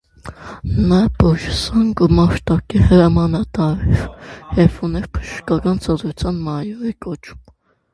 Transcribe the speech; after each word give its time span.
Նա 0.93 1.01
բուժսանգումարտակի 1.19 2.83
հրամանատար 2.93 3.87
էր 3.95 4.11
և 4.65 4.83
ուներ 4.91 5.09
բժշկական 5.15 5.87
ծառայության 5.89 6.47
մայորի 6.51 7.01
կոչում։ 7.09 7.51